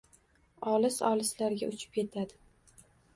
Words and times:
Olis-olislarga 0.71 1.67
uchib 1.75 1.99
yetadi 2.01 2.41